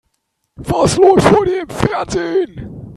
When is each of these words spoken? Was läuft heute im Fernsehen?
Was 0.57 0.97
läuft 0.97 1.31
heute 1.31 1.51
im 1.51 1.69
Fernsehen? 1.69 2.81